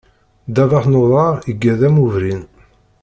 Ddabex 0.49 0.85
n 0.87 0.99
uḍar 1.01 1.35
iga 1.51 1.73
d 1.79 1.81
amubrin. 1.87 2.41